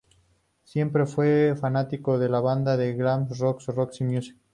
Siempre 0.63 1.05
fue 1.05 1.55
fanático 1.55 2.17
de 2.17 2.27
la 2.27 2.39
banda 2.39 2.75
de 2.75 2.95
glam 2.95 3.27
rock 3.39 3.61
Roxy 3.67 4.03
Music. 4.03 4.35